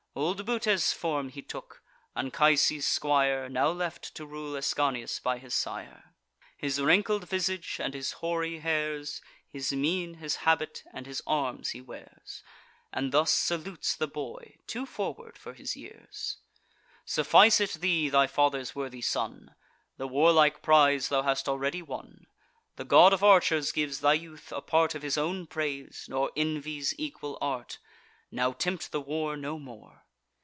Old 0.13 0.45
Butes' 0.45 0.91
form 0.91 1.29
he 1.29 1.41
took, 1.41 1.81
Anchises' 2.17 2.85
squire, 2.85 3.47
Now 3.47 3.69
left, 3.69 4.13
to 4.15 4.25
rule 4.25 4.57
Ascanius, 4.57 5.21
by 5.21 5.37
his 5.37 5.53
sire: 5.55 6.13
His 6.57 6.81
wrinkled 6.81 7.29
visage, 7.29 7.77
and 7.79 7.93
his 7.93 8.11
hoary 8.19 8.59
hairs, 8.59 9.21
His 9.47 9.71
mien, 9.71 10.15
his 10.15 10.37
habit, 10.43 10.83
and 10.93 11.05
his 11.05 11.23
arms, 11.25 11.69
he 11.69 11.79
wears, 11.79 12.43
And 12.91 13.13
thus 13.13 13.31
salutes 13.31 13.95
the 13.95 14.05
boy, 14.07 14.57
too 14.67 14.85
forward 14.85 15.37
for 15.37 15.53
his 15.53 15.77
years: 15.77 16.39
"Suffice 17.05 17.61
it 17.61 17.75
thee, 17.75 18.09
thy 18.09 18.27
father's 18.27 18.75
worthy 18.75 19.01
son, 19.01 19.55
The 19.95 20.09
warlike 20.09 20.61
prize 20.61 21.07
thou 21.07 21.21
hast 21.21 21.47
already 21.47 21.81
won. 21.81 22.27
The 22.75 22.83
god 22.83 23.13
of 23.13 23.23
archers 23.23 23.71
gives 23.71 24.01
thy 24.01 24.15
youth 24.15 24.51
a 24.51 24.59
part 24.61 24.93
Of 24.93 25.03
his 25.03 25.17
own 25.17 25.47
praise, 25.47 26.07
nor 26.09 26.33
envies 26.35 26.93
equal 26.97 27.37
art. 27.39 27.77
Now 28.33 28.53
tempt 28.53 28.93
the 28.93 29.01
war 29.01 29.35
no 29.35 29.59
more." 29.59 30.03